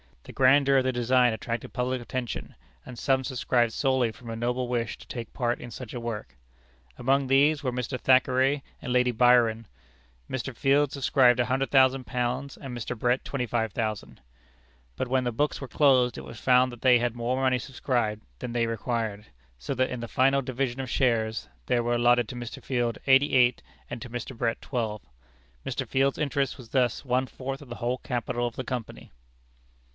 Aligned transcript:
The 0.23 0.31
grandeur 0.33 0.77
of 0.77 0.83
the 0.83 0.91
design 0.91 1.33
attracted 1.33 1.73
public 1.73 2.01
attention, 2.01 2.55
and 2.85 2.97
some 2.97 3.23
subscribed 3.23 3.73
solely 3.73 4.11
from 4.11 4.29
a 4.29 4.35
noble 4.35 4.67
wish 4.67 4.97
to 4.97 5.07
take 5.07 5.33
part 5.33 5.59
in 5.59 5.69
such 5.71 5.93
a 5.93 5.99
work. 5.99 6.37
Among 6.97 7.27
these 7.27 7.61
were 7.63 7.71
Mr. 7.71 7.99
Thackeray 7.99 8.63
and 8.81 8.93
Lady 8.93 9.11
Byron. 9.11 9.67
Mr. 10.29 10.55
Field 10.55 10.91
subscribed 10.91 11.39
£100,000, 11.39 12.57
and 12.59 12.75
Mr. 12.77 12.97
Brett 12.97 13.23
£25,000. 13.23 14.19
But 14.95 15.07
when 15.07 15.23
the 15.23 15.31
books 15.31 15.59
were 15.59 15.67
closed, 15.67 16.17
it 16.17 16.23
was 16.23 16.39
found 16.39 16.71
that 16.71 16.81
they 16.81 16.97
had 16.97 17.15
more 17.15 17.35
money 17.41 17.59
subscribed 17.59 18.23
than 18.39 18.53
they 18.53 18.65
required, 18.67 19.25
so 19.59 19.75
that 19.75 19.89
in 19.91 19.99
the 19.99 20.07
final 20.07 20.41
division 20.41 20.79
of 20.79 20.89
shares, 20.89 21.47
there 21.65 21.83
were 21.83 21.95
allotted 21.95 22.27
to 22.29 22.35
Mr. 22.35 22.63
Field 22.63 22.97
eighty 23.05 23.33
eight, 23.35 23.61
and 23.89 24.01
to 24.01 24.09
Mr. 24.09 24.35
Brett 24.35 24.61
twelve. 24.61 25.01
Mr. 25.65 25.85
Field's 25.87 26.17
interest 26.17 26.57
was 26.57 26.69
thus 26.69 27.03
one 27.05 27.27
fourth 27.27 27.61
of 27.61 27.69
the 27.69 27.75
whole 27.75 27.97
capital 27.99 28.47
of 28.47 28.55
the 28.55 28.63
Company. 28.63 29.11